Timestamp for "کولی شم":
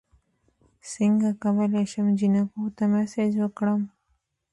1.43-2.07